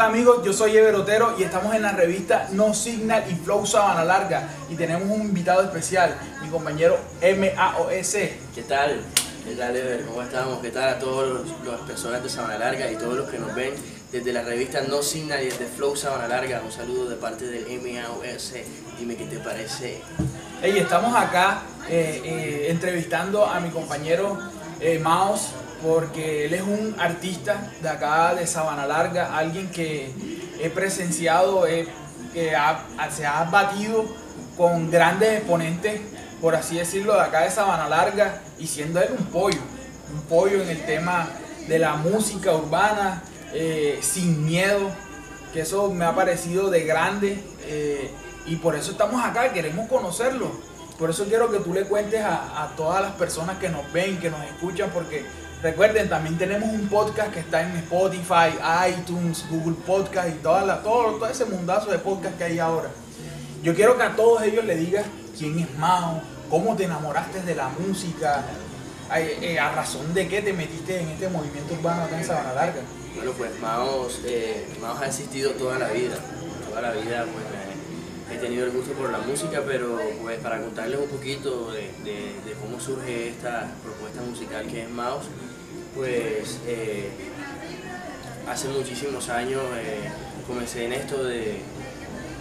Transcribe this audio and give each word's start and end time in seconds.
Hey, 0.00 0.06
¿qué 0.06 0.12
tal 0.12 0.14
amigos? 0.14 0.44
Yo 0.46 0.52
soy 0.54 0.76
Ever 0.78 0.94
Otero 0.94 1.34
y 1.38 1.42
estamos 1.42 1.74
en 1.74 1.82
la 1.82 1.92
revista 1.92 2.48
No 2.52 2.72
Signal 2.72 3.22
y 3.30 3.34
Flow 3.34 3.66
Sabana 3.66 4.02
Larga 4.02 4.48
y 4.70 4.74
tenemos 4.74 5.10
un 5.10 5.20
invitado 5.20 5.62
especial, 5.62 6.16
mi 6.42 6.48
compañero 6.48 6.96
MAOS. 7.20 8.12
¿Qué 8.54 8.62
tal? 8.66 9.02
¿Qué 9.44 9.54
tal, 9.56 9.76
Ever? 9.76 10.06
¿Cómo 10.06 10.22
estamos? 10.22 10.60
¿Qué 10.60 10.70
tal 10.70 10.88
a 10.88 10.98
todas 10.98 11.46
las 11.66 11.80
personas 11.80 12.22
de 12.22 12.30
Sabana 12.30 12.56
Larga 12.56 12.90
y 12.90 12.96
todos 12.96 13.14
los 13.14 13.28
que 13.28 13.38
nos 13.38 13.54
ven 13.54 13.74
desde 14.10 14.32
la 14.32 14.42
revista 14.42 14.80
No 14.80 15.02
Signal 15.02 15.42
y 15.42 15.50
desde 15.50 15.66
Flow 15.66 15.94
Sabana 15.94 16.28
Larga? 16.28 16.62
Un 16.64 16.72
saludo 16.72 17.06
de 17.06 17.16
parte 17.16 17.46
del 17.46 17.66
MAOS. 17.66 18.54
Dime 18.98 19.16
qué 19.16 19.26
te 19.26 19.38
parece. 19.38 20.00
Hey, 20.62 20.78
estamos 20.78 21.14
acá 21.14 21.62
eh, 21.90 22.22
eh, 22.24 22.66
entrevistando 22.70 23.44
a 23.44 23.60
mi 23.60 23.68
compañero 23.68 24.38
eh, 24.80 24.98
Maos 24.98 25.50
porque 25.82 26.46
él 26.46 26.54
es 26.54 26.62
un 26.62 26.94
artista 26.98 27.70
de 27.82 27.88
acá 27.88 28.34
de 28.34 28.46
Sabana 28.46 28.86
Larga, 28.86 29.36
alguien 29.36 29.70
que 29.70 30.10
he 30.60 30.70
presenciado, 30.70 31.64
que 32.32 32.54
ha- 32.54 32.84
se 33.10 33.26
ha 33.26 33.44
batido 33.44 34.04
con 34.56 34.90
grandes 34.90 35.38
exponentes, 35.38 36.00
por 36.40 36.54
así 36.54 36.76
decirlo, 36.76 37.14
de 37.14 37.20
acá 37.22 37.42
de 37.42 37.50
Sabana 37.50 37.88
Larga, 37.88 38.40
y 38.58 38.66
siendo 38.66 39.00
él 39.00 39.08
un 39.18 39.24
pollo, 39.26 39.60
un 40.12 40.20
pollo 40.22 40.62
en 40.62 40.68
el 40.68 40.84
tema 40.84 41.28
de 41.66 41.78
la 41.78 41.94
música 41.94 42.54
urbana, 42.54 43.22
eh, 43.52 43.98
sin 44.02 44.44
miedo, 44.44 44.90
que 45.52 45.62
eso 45.62 45.90
me 45.90 46.04
ha 46.04 46.14
parecido 46.14 46.70
de 46.70 46.84
grande, 46.84 47.42
eh, 47.64 48.10
y 48.46 48.56
por 48.56 48.74
eso 48.76 48.92
estamos 48.92 49.24
acá, 49.24 49.52
queremos 49.52 49.88
conocerlo. 49.88 50.50
Por 50.98 51.10
eso 51.10 51.24
quiero 51.24 51.50
que 51.50 51.58
tú 51.60 51.72
le 51.72 51.84
cuentes 51.84 52.22
a 52.22 52.72
todas 52.76 53.00
las 53.00 53.12
personas 53.12 53.56
que 53.58 53.70
nos 53.70 53.90
ven, 53.92 54.18
que 54.20 54.28
nos 54.30 54.44
escuchan, 54.44 54.90
porque 54.92 55.24
recuerden, 55.62 56.08
también 56.08 56.38
tenemos 56.38 56.68
un 56.68 56.88
podcast 56.88 57.32
que 57.32 57.40
está 57.40 57.62
en 57.62 57.76
Spotify, 57.78 58.54
iTunes, 58.88 59.44
Google 59.50 59.76
Podcast 59.86 60.28
y 60.28 60.32
todo, 60.42 61.26
ese 61.26 61.44
mundazo 61.44 61.90
de 61.90 61.98
podcast 61.98 62.36
que 62.38 62.44
hay 62.44 62.58
ahora. 62.58 62.90
Yo 63.62 63.74
quiero 63.74 63.96
que 63.96 64.02
a 64.04 64.16
todos 64.16 64.42
ellos 64.42 64.64
le 64.64 64.76
digas 64.76 65.04
quién 65.38 65.58
es 65.58 65.78
Mao, 65.78 66.22
cómo 66.48 66.76
te 66.76 66.84
enamoraste 66.84 67.42
de 67.42 67.54
la 67.54 67.68
música, 67.68 68.42
eh, 69.14 69.58
a 69.58 69.72
razón 69.72 70.14
de 70.14 70.28
qué 70.28 70.40
te 70.40 70.52
metiste 70.52 71.00
en 71.00 71.08
este 71.08 71.28
movimiento 71.28 71.74
urbano 71.74 72.02
acá 72.04 72.18
en 72.18 72.24
Sabana 72.24 72.54
Larga. 72.54 72.80
Bueno, 73.16 73.32
pues 73.32 73.50
Maos, 73.60 74.20
eh, 74.24 74.66
ha 74.82 75.06
existido 75.06 75.50
toda 75.52 75.78
la 75.78 75.88
vida. 75.88 76.14
Toda 76.68 76.80
la 76.80 76.92
vida 76.92 77.24
pues, 77.24 77.44
me- 77.50 78.34
he 78.34 78.38
tenido 78.38 78.64
el 78.64 78.70
gusto 78.70 78.92
por 78.92 79.10
la 79.10 79.18
música, 79.18 79.60
pero 79.66 79.98
pues 80.22 80.38
para 80.38 80.60
contarles 80.60 81.00
un 81.00 81.08
poquito 81.08 81.72
de 81.72 81.90
cómo 82.62 82.80
surge 82.80 83.30
esta 83.30 83.66
propuesta 83.82 84.20
musical 84.22 84.64
que 84.68 84.82
es 84.84 84.88
Maos, 84.88 85.24
pues 85.94 86.58
eh, 86.66 87.08
hace 88.48 88.68
muchísimos 88.68 89.28
años 89.28 89.62
eh, 89.76 90.08
comencé 90.46 90.84
en 90.84 90.92
esto 90.92 91.24
de, 91.24 91.58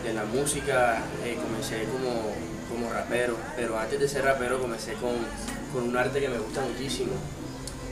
de 0.04 0.14
la 0.14 0.26
música, 0.26 1.02
eh, 1.24 1.38
comencé 1.42 1.84
como, 1.86 2.34
como 2.70 2.92
rapero, 2.94 3.38
pero 3.56 3.78
antes 3.78 4.00
de 4.00 4.08
ser 4.08 4.24
rapero 4.26 4.60
comencé 4.60 4.94
con, 4.94 5.16
con 5.74 5.90
un 5.90 5.98
arte 5.98 6.20
que 6.20 6.30
me 6.30 6.38
gusta 6.38 6.62
muchísimo, 6.62 7.14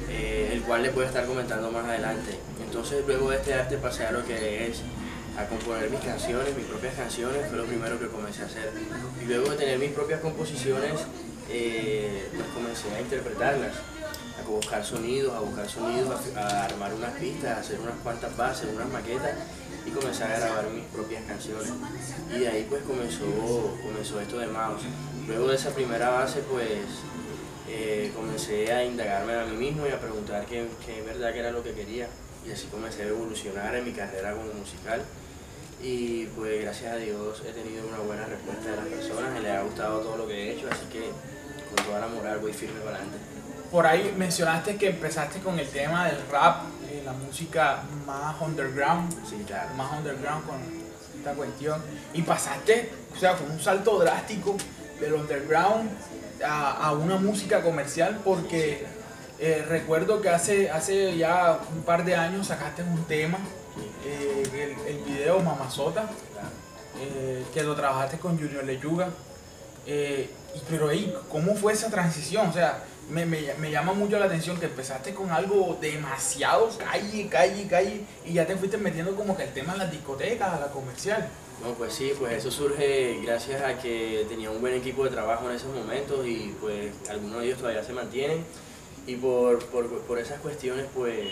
el 0.10 0.62
cual 0.62 0.84
les 0.84 0.96
voy 0.96 1.04
a 1.04 1.08
estar 1.08 1.26
comentando 1.26 1.70
más 1.70 1.86
adelante. 1.86 2.38
Entonces 2.64 3.04
luego 3.06 3.30
de 3.30 3.38
este 3.38 3.54
arte 3.54 3.78
pasé 3.78 4.06
a 4.06 4.12
lo 4.12 4.26
que 4.26 4.68
es 4.68 4.82
a 5.38 5.46
componer 5.46 5.90
mis 5.90 6.00
canciones, 6.00 6.56
mis 6.56 6.66
propias 6.66 6.96
canciones, 6.96 7.48
fue 7.50 7.58
lo 7.58 7.66
primero 7.66 8.00
que 8.00 8.08
comencé 8.08 8.44
a 8.44 8.46
hacer. 8.46 8.72
Y 9.22 9.26
luego 9.26 9.52
de 9.52 9.58
tener 9.58 9.78
mis 9.80 9.92
propias 9.92 10.22
composiciones, 10.22 10.94
pues 11.48 12.48
comencé 12.56 12.90
a 12.96 13.02
interpretarlas, 13.02 13.74
a 14.40 14.48
buscar 14.48 14.84
sonidos, 14.84 15.34
a 15.34 15.40
buscar 15.40 15.70
sonidos, 15.70 16.20
a, 16.36 16.66
armar 16.66 16.94
unas 16.94 17.14
pistas, 17.14 17.58
a 17.58 17.60
hacer 17.60 17.80
unas 17.80 17.96
cuantas 18.04 18.36
bases, 18.36 18.70
unas 18.74 18.90
maquetas 18.90 19.34
y 19.86 19.92
comencé 19.92 20.24
a 20.24 20.40
grabar 20.40 20.70
mis 20.70 20.84
propias 20.86 21.24
canciones. 21.24 21.72
Y 22.34 22.40
de 22.40 22.48
ahí 22.48 22.66
pues 22.70 22.84
comenzó, 22.84 23.26
comenzó 23.84 24.20
esto 24.20 24.40
de 24.40 24.48
Mouse. 24.48 24.84
Luego 25.28 25.48
de 25.48 25.56
esa 25.56 25.72
primera 25.72 26.10
base 26.10 26.42
pues 26.50 26.70
eh, 27.70 28.12
comencé 28.16 28.72
a 28.72 28.84
indagarme 28.84 29.34
a 29.34 29.46
mí 29.46 29.58
mismo 29.58 29.88
y 29.88 29.92
a 29.92 30.00
preguntar 30.00 30.46
qué, 30.46 30.68
qué 30.86 31.02
verdad 31.02 31.34
que 31.34 31.40
era 31.40 31.52
lo 31.52 31.64
que 31.64 31.74
quería. 31.74 32.08
Y 32.46 32.52
así 32.52 32.68
comencé 32.68 33.04
a 33.04 33.08
evolucionar 33.08 33.76
en 33.76 33.86
mi 33.86 33.92
carrera 33.92 34.34
como 34.34 34.54
musical. 34.54 35.02
Y 35.82 36.26
pues 36.28 36.62
gracias 36.62 36.94
a 36.94 36.96
Dios 36.96 37.44
he 37.48 37.52
tenido 37.52 37.88
una 37.88 38.00
buena 38.00 38.26
respuesta 38.26 38.72
de 38.72 38.78
las 38.78 38.88
personas, 38.88 39.42
les 39.42 39.52
ha 39.52 39.62
gustado 39.62 40.00
todo 40.00 40.18
lo 40.18 40.28
que 40.28 40.34
he 40.34 40.54
hecho, 40.54 40.68
así 40.72 40.86
que 40.92 41.12
con 41.70 41.86
toda 41.86 42.00
la 42.00 42.08
moral 42.08 42.40
voy 42.40 42.52
firme 42.52 42.80
para 42.80 42.98
adelante. 42.98 43.20
Por 43.72 43.86
ahí 43.86 44.14
mencionaste 44.18 44.78
que 44.78 44.90
empezaste 44.90 45.40
con 45.40 45.60
el 45.60 45.68
tema 45.68 46.08
del 46.08 46.22
rap, 46.32 46.62
eh, 46.90 47.02
la 47.06 47.12
música 47.14 47.84
más 48.06 48.40
underground, 48.42 49.12
Sí, 49.28 49.44
claro. 49.46 49.74
más 49.76 49.92
underground 49.92 50.46
con 50.46 50.56
esta 51.18 51.34
cuestión. 51.34 51.82
Y 52.14 52.22
pasaste, 52.22 52.90
o 53.16 53.20
sea, 53.20 53.36
con 53.36 53.52
un 53.52 53.60
salto 53.60 54.00
drástico 54.00 54.56
del 55.02 55.14
underground 55.14 55.90
a, 56.46 56.72
a 56.88 56.92
una 56.94 57.18
música 57.18 57.62
comercial 57.62 58.20
porque 58.24 58.86
eh, 59.40 59.66
recuerdo 59.68 60.22
que 60.22 60.30
hace, 60.30 60.70
hace 60.72 61.18
ya 61.18 61.60
un 61.76 61.84
par 61.84 62.06
de 62.06 62.16
años 62.16 62.48
sacaste 62.48 62.84
un 62.84 63.04
tema, 63.04 63.38
eh, 64.06 64.44
el, 64.88 64.96
el 64.96 65.04
video 65.04 65.40
Mamazota, 65.40 66.10
que 67.54 67.62
lo 67.64 67.76
trabajaste 67.76 68.18
con 68.18 68.38
Junior 68.40 68.64
Lechuga. 68.64 69.10
Eh, 69.88 70.30
pero 70.70 70.90
ahí, 70.90 71.16
¿cómo 71.30 71.56
fue 71.56 71.72
esa 71.72 71.90
transición? 71.90 72.50
O 72.50 72.54
sea, 72.54 72.84
me, 73.10 73.72
llama 73.72 73.94
mucho 73.94 74.20
la 74.20 74.26
atención 74.26 74.60
que 74.60 74.66
empezaste 74.66 75.14
con 75.14 75.32
algo 75.32 75.78
demasiado 75.80 76.70
calle, 76.78 77.28
calle, 77.30 77.68
calle, 77.68 78.02
y 78.26 78.34
ya 78.34 78.46
te 78.46 78.58
fuiste 78.58 78.78
metiendo 78.78 79.16
como 79.16 79.38
que 79.38 79.44
el 79.44 79.54
tema 79.54 79.74
en 79.74 79.80
las 79.80 79.92
discotecas, 79.92 80.54
a 80.54 80.60
la 80.60 80.68
comercial. 80.68 81.30
No, 81.64 81.74
pues 81.74 81.94
sí, 81.94 82.12
pues 82.20 82.34
eso 82.34 82.52
surge 82.52 83.20
gracias 83.24 83.62
a 83.62 83.80
que 83.80 84.26
tenía 84.30 84.52
un 84.52 84.62
buen 84.62 84.74
equipo 84.74 85.06
de 85.06 85.10
trabajo 85.10 85.50
en 85.50 85.56
esos 85.56 85.74
momentos 85.74 86.28
y 86.28 86.54
pues 86.60 86.92
algunos 87.10 87.40
de 87.40 87.46
ellos 87.48 87.58
todavía 87.58 87.84
se 87.84 87.94
mantienen 87.94 88.44
y 89.08 89.16
por, 89.16 89.66
por, 89.68 89.88
por 90.02 90.20
esas 90.20 90.40
cuestiones 90.40 90.86
pues 90.94 91.32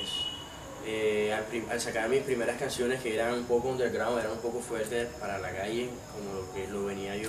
eh, 0.88 1.34
al, 1.72 1.82
sacar 1.82 2.08
mis 2.10 2.22
primeras 2.22 2.60
canciones 2.60 3.02
que 3.02 3.16
eran 3.16 3.34
un 3.34 3.46
poco 3.46 3.70
underground, 3.70 4.20
eran 4.20 4.34
un 4.34 4.38
poco 4.38 4.60
fuertes 4.60 5.08
para 5.20 5.40
la 5.40 5.52
calle, 5.52 5.90
como 6.14 6.54
que 6.54 6.68
lo 6.72 6.86
venía 6.86 7.16
yo 7.16 7.25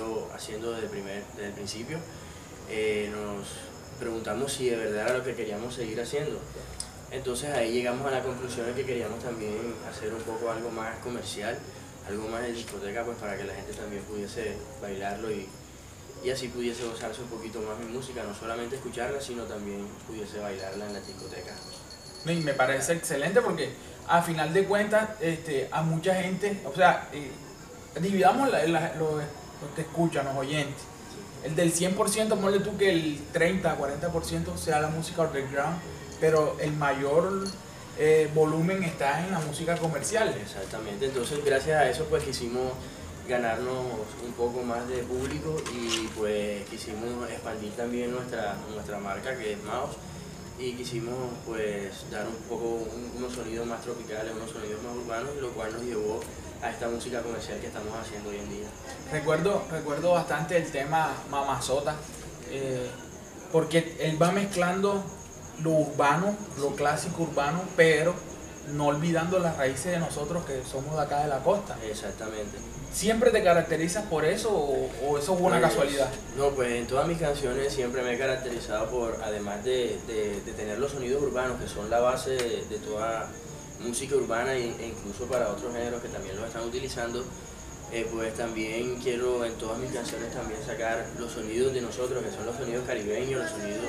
haciendo 0.47 0.71
desde 0.73 0.87
primer, 0.89 1.25
desde 1.35 1.49
el 1.49 1.53
principio, 1.55 1.99
eh, 2.71 3.11
nos 3.13 3.47
preguntamos 3.99 4.53
si 4.53 4.69
de 4.71 4.77
verdad 4.77 5.07
era 5.09 5.19
lo 5.19 5.25
que 5.25 5.35
queríamos 5.35 5.75
seguir 5.75 6.01
haciendo. 6.01 6.39
Entonces 7.11 7.51
ahí 7.51 7.73
llegamos 7.73 8.07
a 8.07 8.13
la 8.13 8.23
conclusión 8.23 8.67
de 8.67 8.73
que 8.75 8.85
queríamos 8.85 9.19
también 9.23 9.57
hacer 9.91 10.13
un 10.15 10.23
poco 10.23 10.49
algo 10.51 10.71
más 10.71 10.97
comercial, 10.99 11.59
algo 12.09 12.29
más 12.29 12.43
de 12.43 12.53
discoteca, 12.53 13.05
pues 13.05 13.17
para 13.19 13.37
que 13.37 13.43
la 13.45 13.55
gente 13.55 13.73
también 13.73 14.03
pudiese 14.05 14.57
bailarlo 14.81 15.33
y, 15.33 15.49
y 16.23 16.31
así 16.31 16.47
pudiese 16.49 16.85
gozarse 16.85 17.23
un 17.23 17.29
poquito 17.29 17.61
más 17.63 17.77
mi 17.81 17.87
música, 17.93 18.23
no 18.23 18.33
solamente 18.35 18.77
escucharla, 18.77 19.21
sino 19.21 19.43
también 19.45 19.85
pudiese 20.07 20.39
bailarla 20.39 20.87
en 20.87 20.93
la 20.93 21.01
discoteca. 21.01 21.53
Y 22.27 22.37
me 22.37 22.55
parece 22.55 22.93
excelente 22.93 23.41
porque 23.41 23.71
a 24.07 24.23
final 24.23 24.53
de 24.55 24.65
cuentas 24.65 25.11
este, 25.21 25.69
a 25.73 25.83
mucha 25.83 26.15
gente, 26.15 26.61
o 26.65 26.75
sea, 26.75 27.09
eh, 27.13 27.31
dividamos 28.01 28.49
la- 28.51 28.65
la- 28.67 28.95
los, 28.97 29.23
los 29.63 29.71
que 29.75 29.83
escuchan, 29.83 30.25
los 30.27 30.37
oyentes. 30.37 30.83
El 31.45 31.55
del 31.55 31.73
100%, 31.73 32.39
ponle 32.41 32.61
tú 32.61 32.77
que 32.77 32.91
el 32.91 33.21
30, 33.33 33.79
40% 33.79 34.57
sea 34.57 34.81
la 34.81 34.89
música 34.89 35.23
underground, 35.23 35.77
pero 36.21 36.57
el 36.61 36.73
mayor 36.73 37.45
eh, 37.99 38.29
volumen 38.35 38.83
está 38.83 39.25
en 39.25 39.31
la 39.33 39.39
música 39.41 39.77
comercial. 39.77 40.35
Exactamente, 40.43 41.07
entonces 41.07 41.45
gracias 41.45 41.77
a 41.81 41.89
eso 41.89 42.05
pues 42.11 42.25
quisimos 42.25 42.73
ganarnos 43.29 43.85
un 44.25 44.33
poco 44.33 44.63
más 44.63 44.87
de 44.89 44.99
público 45.03 45.57
y 45.75 46.07
pues 46.17 46.65
quisimos 46.69 47.29
expandir 47.31 47.73
también 47.73 48.13
nuestra, 48.13 48.57
nuestra 48.73 48.99
marca 48.99 49.37
que 49.37 49.53
es 49.55 49.63
Mouse 49.65 49.97
y 50.59 50.73
quisimos 50.75 51.17
pues 51.45 52.09
dar 52.11 52.27
un 52.27 52.37
poco 52.49 52.65
un- 52.65 53.13
unos 53.17 53.33
sonidos 53.35 53.67
más 53.67 53.83
tropicales, 53.83 54.33
unos 54.35 54.51
sonidos 54.51 54.81
más 54.83 54.95
urbanos, 54.97 55.31
lo 55.41 55.51
cual 55.51 55.73
nos 55.73 55.83
llevó 55.83 56.21
a 56.63 56.71
esta 56.71 56.89
música 56.89 57.21
comercial 57.23 57.59
que 57.61 57.67
estamos 57.69 57.93
haciendo 58.01 58.31
hoy 58.31 58.37
en 58.39 58.49
día. 58.49 58.67
Recuerdo, 59.13 59.63
recuerdo 59.71 60.13
bastante 60.13 60.57
el 60.57 60.71
tema 60.71 61.13
Mamazota, 61.31 61.95
eh, 62.51 62.87
porque 63.53 63.97
él 64.01 64.21
va 64.21 64.33
mezclando 64.33 65.03
lo 65.63 65.71
urbano, 65.71 66.35
lo 66.59 66.75
clásico 66.75 67.23
urbano, 67.25 67.63
pero 67.77 68.15
no 68.73 68.87
olvidando 68.87 69.39
las 69.39 69.57
raíces 69.57 69.93
de 69.93 69.99
nosotros 69.99 70.45
que 70.45 70.63
somos 70.71 70.97
de 70.97 71.03
acá 71.03 71.21
de 71.23 71.29
la 71.29 71.39
costa. 71.39 71.77
Exactamente. 71.89 72.59
¿Siempre 72.93 73.31
te 73.31 73.43
caracterizas 73.45 74.05
por 74.07 74.25
eso 74.25 74.51
o, 74.51 74.89
o 75.07 75.19
eso 75.19 75.37
fue 75.37 75.47
una 75.49 75.59
Pues, 75.61 75.71
casualidad? 75.71 76.09
No, 76.37 76.49
pues 76.51 76.73
en 76.73 76.87
todas 76.87 77.07
mis 77.07 77.19
canciones 77.19 77.73
siempre 77.73 78.03
me 78.03 78.15
he 78.15 78.19
caracterizado 78.19 78.89
por, 78.91 79.21
además 79.23 79.63
de, 79.65 79.99
de- 80.07 80.41
de 80.45 80.53
tener 80.53 80.79
los 80.79 80.93
sonidos 80.93 81.23
urbanos, 81.23 81.61
que 81.61 81.69
son 81.69 81.91
la 81.91 82.01
base 82.01 82.31
de, 82.31 82.65
de 82.69 82.79
toda 82.79 83.29
música 83.81 84.17
urbana 84.17 84.55
e, 84.55 84.69
e 84.69 84.87
incluso 84.89 85.27
para 85.27 85.51
otros 85.51 85.73
géneros 85.73 86.03
que 86.03 86.09
también 86.09 86.37
lo 86.37 86.47
están 86.47 86.65
utilizando, 86.65 87.25
eh, 87.93 88.07
pues 88.13 88.35
también 88.35 88.97
quiero 88.97 89.45
en 89.45 89.55
todas 89.55 89.79
mis 89.79 89.93
canciones 89.93 90.33
también 90.33 90.61
sacar 90.65 91.07
los 91.19 91.33
sonidos 91.33 91.73
de 91.73 91.81
nosotros, 91.81 92.23
que 92.25 92.31
son 92.31 92.47
los 92.47 92.57
sonidos 92.57 92.85
caribeños, 92.87 93.43
los 93.43 93.51
sonidos 93.51 93.85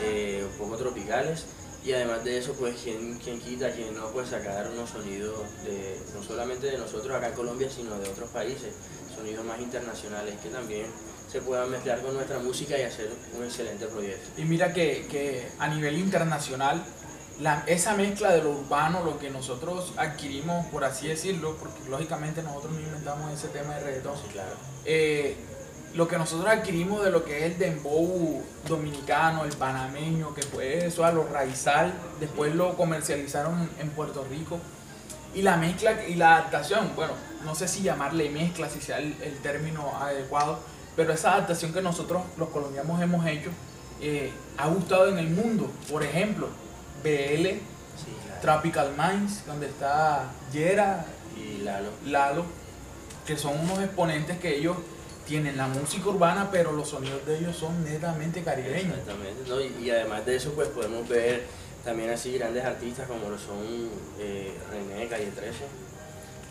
eh, 0.00 0.46
un 0.50 0.58
poco 0.58 0.76
tropicales, 0.76 1.44
Y 1.84 1.92
además 1.92 2.22
de 2.22 2.38
eso, 2.38 2.52
pues, 2.52 2.76
¿quién, 2.82 3.18
quién 3.18 3.40
quita, 3.40 3.72
quién 3.72 3.92
no 3.94 4.06
puede 4.12 4.28
sacar 4.28 4.70
unos 4.70 4.88
sonidos 4.90 5.36
de, 5.64 5.98
no 6.14 6.22
solamente 6.22 6.68
de 6.68 6.78
nosotros 6.78 7.16
acá 7.16 7.28
en 7.28 7.34
Colombia, 7.34 7.68
sino 7.68 7.98
de 7.98 8.08
otros 8.08 8.30
países, 8.30 8.72
sonidos 9.16 9.44
más 9.44 9.58
internacionales 9.58 10.34
que 10.40 10.48
también 10.48 10.86
se 11.30 11.40
puedan 11.40 11.70
mezclar 11.70 12.00
con 12.02 12.14
nuestra 12.14 12.38
música 12.38 12.78
y 12.78 12.82
hacer 12.82 13.10
un 13.36 13.44
excelente 13.44 13.86
proyecto. 13.86 14.40
Y 14.40 14.44
mira 14.44 14.72
que, 14.72 15.06
que 15.10 15.48
a 15.58 15.66
nivel 15.68 15.98
internacional, 15.98 16.84
esa 17.66 17.94
mezcla 17.94 18.30
de 18.32 18.42
lo 18.42 18.50
urbano, 18.50 19.02
lo 19.04 19.18
que 19.18 19.30
nosotros 19.30 19.92
adquirimos, 19.96 20.66
por 20.66 20.84
así 20.84 21.08
decirlo, 21.08 21.56
porque 21.56 21.88
lógicamente 21.88 22.42
nosotros 22.42 22.72
no 22.72 22.80
inventamos 22.80 23.32
ese 23.32 23.48
tema 23.48 23.74
de 23.74 23.84
reggaetón, 23.84 24.16
Sí, 24.16 24.28
claro. 24.32 24.50
eh, 24.84 25.36
lo 25.94 26.08
que 26.08 26.16
nosotros 26.16 26.50
adquirimos 26.50 27.04
de 27.04 27.10
lo 27.10 27.24
que 27.24 27.38
es 27.38 27.52
el 27.52 27.58
dembow 27.58 28.42
dominicano, 28.66 29.44
el 29.44 29.52
panameño, 29.52 30.34
que 30.34 30.42
fue 30.42 30.86
eso 30.86 31.04
a 31.04 31.12
lo 31.12 31.24
raizal, 31.24 31.92
después 32.18 32.54
lo 32.54 32.76
comercializaron 32.76 33.68
en 33.78 33.90
Puerto 33.90 34.24
Rico, 34.30 34.58
y 35.34 35.42
la 35.42 35.56
mezcla 35.56 36.06
y 36.06 36.14
la 36.14 36.36
adaptación, 36.36 36.92
bueno, 36.96 37.12
no 37.44 37.54
sé 37.54 37.66
si 37.68 37.82
llamarle 37.82 38.30
mezcla, 38.30 38.68
si 38.70 38.80
sea 38.80 38.98
el, 38.98 39.16
el 39.22 39.36
término 39.38 39.92
adecuado, 39.98 40.60
pero 40.96 41.12
esa 41.12 41.32
adaptación 41.34 41.72
que 41.72 41.80
nosotros 41.82 42.22
los 42.38 42.48
colombianos 42.50 43.00
hemos 43.00 43.26
hecho 43.26 43.50
eh, 44.00 44.30
ha 44.58 44.66
gustado 44.68 45.08
en 45.08 45.18
el 45.18 45.30
mundo. 45.30 45.70
Por 45.90 46.02
ejemplo, 46.02 46.48
BL, 47.02 47.46
Sí, 47.92 48.08
claro. 48.24 48.40
Tropical 48.40 48.94
Minds, 48.96 49.46
donde 49.46 49.66
está 49.66 50.30
Yera, 50.52 51.04
Y 51.36 51.58
Lalo. 51.62 51.90
Lalo, 52.06 52.44
que 53.26 53.36
son 53.36 53.58
unos 53.60 53.78
exponentes 53.80 54.38
que 54.38 54.56
ellos 54.56 54.76
tienen 55.26 55.56
la 55.56 55.68
música 55.68 56.08
urbana, 56.08 56.48
pero 56.50 56.72
los 56.72 56.88
sonidos 56.88 57.24
de 57.26 57.38
ellos 57.38 57.56
son 57.56 57.84
netamente 57.84 58.42
caribeños. 58.42 58.98
Exactamente, 58.98 59.48
¿no? 59.48 59.60
y, 59.60 59.84
y 59.86 59.90
además 59.90 60.26
de 60.26 60.36
eso, 60.36 60.52
pues 60.54 60.68
podemos 60.68 61.08
ver 61.08 61.44
también 61.84 62.10
así 62.10 62.32
grandes 62.32 62.64
artistas 62.64 63.06
como 63.08 63.28
lo 63.28 63.38
son 63.38 63.58
eh, 64.18 64.52
René, 64.70 65.08
Calle 65.08 65.30
13, 65.34 65.58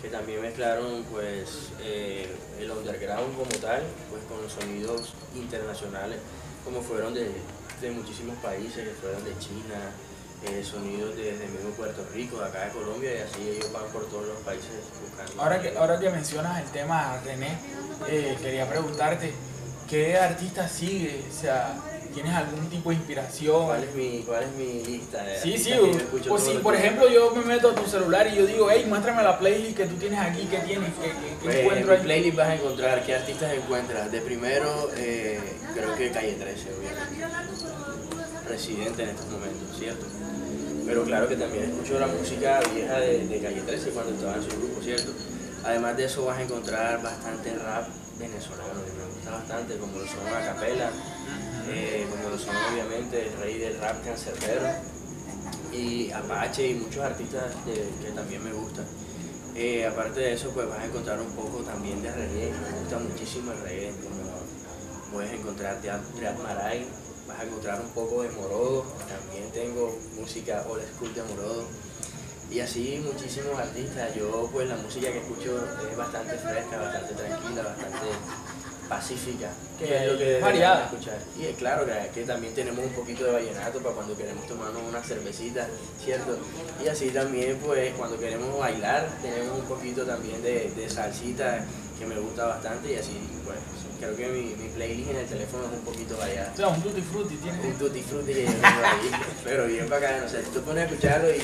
que 0.02 0.10
también 0.10 0.42
mezclaron 0.42 1.04
pues 1.12 1.70
eh, 1.82 2.28
el 2.60 2.72
underground 2.72 3.36
como 3.36 3.52
tal, 3.62 3.84
pues 4.10 4.24
con 4.26 4.42
los 4.42 4.52
sonidos 4.52 5.14
internacionales, 5.36 6.20
como 6.66 6.82
fueron 6.82 7.14
de, 7.14 7.30
de 7.82 7.92
muchísimos 7.92 8.36
países, 8.38 8.88
que 8.88 8.94
fueron 8.96 9.24
de 9.24 9.38
China, 9.40 9.92
eh, 10.44 10.64
sonidos 10.64 11.16
desde 11.16 11.48
mismo 11.48 11.70
Puerto 11.78 12.04
Rico, 12.14 12.40
de 12.40 12.46
acá 12.46 12.66
de 12.66 12.72
Colombia, 12.72 13.12
y 13.16 13.20
así 13.22 13.50
ellos 13.50 13.72
van 13.72 13.86
por 13.94 14.06
todos 14.10 14.26
los 14.28 14.38
países 14.40 14.72
buscando. 15.02 15.42
Ahora 15.42 15.62
que, 15.62 15.78
ahora 15.78 16.00
que 16.00 16.10
mencionas 16.10 16.62
el 16.62 16.70
tema, 16.72 17.20
René, 17.24 17.58
eh, 18.08 18.36
quería 18.42 18.68
preguntarte, 18.68 19.32
¿qué 19.90 20.18
artista 20.18 20.68
sigue? 20.68 21.24
O 21.30 21.40
sea, 21.42 21.76
¿tienes 22.14 22.34
algún 22.34 22.68
tipo 22.70 22.90
de 22.90 22.96
inspiración? 22.96 23.66
¿Cuál 23.68 23.84
es 23.84 23.94
mi, 23.96 24.24
cuál 24.26 24.44
es 24.44 24.52
mi 24.54 24.84
lista? 24.84 25.22
de 25.24 25.40
Sí, 25.40 25.58
sí, 25.60 25.74
pues 26.10 26.24
todos 26.26 26.44
si 26.44 26.54
por 26.58 26.76
ejemplo 26.76 27.08
yo 27.08 27.32
me 27.36 27.44
meto 27.46 27.70
a 27.70 27.76
tu 27.76 27.88
celular 27.88 28.28
y 28.28 28.36
yo 28.36 28.46
digo, 28.48 28.68
hey, 28.72 28.86
muéstrame 28.88 29.22
la 29.22 29.38
playlist 29.38 29.78
que 29.78 29.86
tú 29.86 29.96
tienes 29.98 30.20
aquí, 30.20 30.48
¿qué 30.50 30.58
tienes? 30.60 30.90
¿Qué, 31.02 31.08
qué- 31.10 31.14
qué 31.14 31.36
Pues, 31.44 31.56
en 31.56 31.62
encuentro 31.62 31.94
ahí? 31.94 32.02
playlist 32.02 32.36
vas 32.38 32.48
a 32.50 32.56
encontrar 32.56 33.06
qué 33.06 33.16
artistas 33.16 33.54
encuentras. 33.54 34.12
De 34.12 34.22
primero, 34.22 34.90
eh, 34.98 35.40
creo 35.76 35.96
que 35.96 36.12
Calle 36.12 36.34
13, 36.34 36.68
obviamente. 36.74 37.22
Residente 38.52 39.04
en 39.04 39.10
estos 39.10 39.28
momentos, 39.30 39.78
¿cierto? 39.80 40.06
Pero 40.86 41.04
claro 41.06 41.28
que 41.30 41.36
también 41.38 41.64
escucho 41.72 41.98
la 42.00 42.08
música 42.08 42.60
vieja 42.74 43.00
de, 43.00 43.28
de 43.28 43.40
Calle 43.40 43.62
13 43.62 43.92
cuando 43.92 44.14
estaba 44.14 44.36
en 44.36 44.44
su 44.44 44.50
grupo, 44.58 44.82
¿cierto? 44.84 45.12
Además 45.64 45.96
de 45.96 46.04
eso 46.06 46.26
vas 46.26 46.38
a 46.38 46.42
encontrar 46.44 47.02
bastante 47.02 47.54
rap 47.56 47.88
venezolano, 48.20 48.84
que 48.86 48.92
me 48.92 49.06
gusta 49.16 49.32
bastante, 49.32 49.78
como 49.78 49.98
lo 50.00 50.06
son 50.06 50.28
Acapela, 50.28 50.90
eh, 51.70 52.06
como 52.10 52.30
lo 52.30 52.38
son 52.38 52.56
obviamente 52.74 53.28
el 53.28 53.34
rey 53.42 53.58
del 53.58 53.78
rap 53.80 54.04
cancerbero, 54.04 54.68
y 55.72 56.12
Apache 56.12 56.68
y 56.68 56.74
muchos 56.74 57.04
artistas 57.04 57.54
de- 57.66 57.88
que 58.04 58.12
también 58.14 58.44
me 58.44 58.52
gustan. 58.52 58.84
Eh, 59.56 59.86
aparte 59.86 60.20
de 60.20 60.34
eso, 60.34 60.50
pues 60.50 60.68
vas 60.68 60.80
a 60.80 60.86
encontrar 60.86 61.22
un 61.22 61.32
poco 61.32 61.60
también 61.64 62.02
de 62.02 62.12
reggae, 62.12 62.52
me 62.52 62.80
gusta 62.82 63.00
muchísimo 63.00 63.52
el 63.54 63.62
reggae, 63.62 63.92
como 64.04 64.22
puedes 65.14 65.32
encontrar 65.34 65.80
Triad 65.80 66.38
Maray, 66.44 66.86
vas 67.32 67.40
a 67.40 67.44
encontrar 67.44 67.82
un 67.82 67.90
poco 67.90 68.24
de 68.24 68.30
Morodo, 68.32 68.86
también 69.08 69.50
tengo 69.52 69.98
música 70.20 70.66
old 70.70 70.84
school 70.96 71.14
de 71.14 71.24
Morodo, 71.24 71.66
y 72.52 72.60
así 72.60 73.02
muchísimos 73.06 73.58
artistas. 73.58 74.14
Yo 74.14 74.50
pues 74.52 74.68
la 74.68 74.76
música 74.76 75.12
que 75.12 75.20
escucho 75.20 75.64
es 75.90 75.98
bastante 75.98 76.38
fresca, 76.38 76.78
bastante 76.78 77.14
tranquila, 77.14 77.64
bastante 77.64 78.08
pacífica, 78.92 79.48
Que 79.80 79.86
que 79.86 79.98
es 80.04 80.12
lo 80.12 80.18
que 80.18 80.40
variada. 80.42 80.84
escuchar. 80.92 81.18
Y 81.40 81.46
es 81.46 81.56
claro 81.56 81.86
que, 81.86 81.94
que 82.14 82.26
también 82.28 82.54
tenemos 82.54 82.84
un 82.84 82.92
poquito 82.92 83.24
de 83.24 83.32
vallenato 83.32 83.80
para 83.80 83.96
cuando 83.96 84.18
queremos 84.18 84.46
tomarnos 84.48 84.82
una 84.88 85.02
cervecita, 85.02 85.66
¿cierto? 86.04 86.38
Y 86.84 86.90
así 86.90 87.08
también 87.10 87.58
pues 87.66 87.94
cuando 87.96 88.20
queremos 88.20 88.60
bailar 88.60 89.08
tenemos 89.22 89.60
un 89.60 89.66
poquito 89.66 90.04
también 90.06 90.44
de, 90.44 90.70
de 90.76 90.90
salsita 90.90 91.64
que 91.98 92.06
me 92.06 92.20
gusta 92.20 92.48
bastante 92.48 92.92
y 92.92 92.96
así 92.98 93.16
pues 93.46 93.58
creo 94.00 94.16
que 94.18 94.28
mi, 94.28 94.42
mi 94.62 94.70
playlist 94.76 95.10
en 95.12 95.18
el 95.18 95.26
teléfono 95.28 95.64
es 95.68 95.72
un 95.80 95.86
poquito 95.86 96.18
variada. 96.18 96.52
O 96.54 96.58
sea, 96.58 96.68
un 96.68 96.82
tutti 96.82 97.02
frutti 97.02 97.36
tienes. 97.36 97.64
Un 97.66 97.74
tutti 97.76 98.02
frutti 98.02 98.34
que 98.34 98.44
yo 98.46 98.52
tengo 98.52 98.66
ahí, 98.84 99.12
pero 99.46 99.68
bien 99.68 99.90
bacano, 99.90 100.26
o 100.26 100.30
sea, 100.30 100.42
tú 100.54 100.60
pones 100.64 100.84
a 100.84 100.88
escucharlo 100.88 101.30
y 101.32 101.42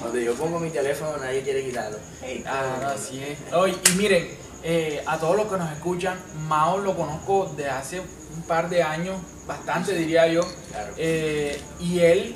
cuando 0.00 0.18
yo 0.18 0.34
pongo 0.34 0.58
mi 0.60 0.70
teléfono 0.70 1.16
nadie 1.18 1.42
quiere 1.42 1.62
quitarlo. 1.62 1.98
Hey, 2.22 2.42
Ah, 2.46 2.78
no, 2.80 2.88
así 2.88 3.22
es. 3.22 3.52
Oye, 3.52 3.74
y 3.92 3.96
miren, 3.98 4.28
eh, 4.68 5.00
a 5.06 5.16
todos 5.16 5.36
los 5.36 5.46
que 5.46 5.58
nos 5.58 5.70
escuchan, 5.70 6.18
Mao 6.48 6.78
lo 6.78 6.96
conozco 6.96 7.46
de 7.56 7.70
hace 7.70 8.00
un 8.00 8.42
par 8.48 8.68
de 8.68 8.82
años, 8.82 9.16
bastante 9.46 9.94
diría 9.94 10.26
yo. 10.26 10.40
Claro. 10.72 10.92
Eh, 10.96 11.62
y 11.78 12.00
él, 12.00 12.34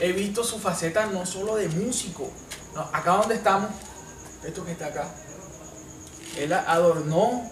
he 0.00 0.12
visto 0.12 0.42
su 0.42 0.58
faceta 0.58 1.04
no 1.04 1.26
solo 1.26 1.56
de 1.56 1.68
músico. 1.68 2.30
No, 2.74 2.80
acá 2.80 3.18
donde 3.18 3.34
estamos, 3.34 3.68
esto 4.42 4.64
que 4.64 4.72
está 4.72 4.86
acá, 4.86 5.06
él 6.38 6.50
adornó, 6.54 7.46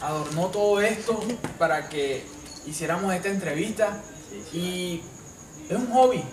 adornó 0.00 0.46
todo 0.46 0.80
esto 0.80 1.22
para 1.58 1.90
que 1.90 2.24
hiciéramos 2.64 3.12
esta 3.12 3.28
entrevista. 3.28 3.98
Sí, 4.30 4.44
sí. 4.50 4.58
Y 4.58 5.02
es 5.68 5.76
un 5.76 5.92
hobby, 5.92 6.24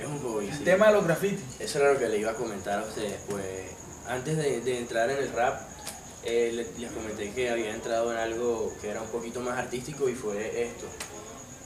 Es 0.00 0.06
un 0.06 0.18
hobby, 0.20 0.48
el 0.48 0.56
sí. 0.56 0.64
tema 0.64 0.86
de 0.86 0.94
los 0.94 1.04
grafitis. 1.04 1.44
Eso 1.58 1.78
era 1.78 1.92
lo 1.92 1.98
que 1.98 2.08
le 2.08 2.16
iba 2.16 2.30
a 2.30 2.34
comentar 2.34 2.78
a 2.78 2.84
ustedes. 2.84 3.20
Pues 3.28 3.44
antes 4.08 4.38
de, 4.38 4.62
de 4.62 4.78
entrar 4.78 5.10
en 5.10 5.18
el 5.18 5.30
rap, 5.32 5.60
eh, 6.24 6.50
le- 6.52 6.66
les 6.80 6.90
comenté 6.92 7.30
que 7.32 7.50
había 7.50 7.74
entrado 7.74 8.12
en 8.12 8.18
algo 8.18 8.72
que 8.80 8.90
era 8.90 9.00
un 9.02 9.08
poquito 9.08 9.40
más 9.40 9.58
artístico 9.58 10.08
y 10.08 10.14
fue 10.14 10.62
esto. 10.64 10.86